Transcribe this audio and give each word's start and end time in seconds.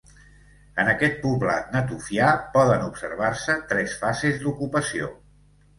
En 0.83 0.87
aquest 0.93 1.19
poblat 1.25 1.69
natufià 1.77 2.31
poden 2.57 2.89
observar-se 2.89 3.61
tres 3.75 3.97
fases 4.03 4.45
d'ocupació. 4.45 5.17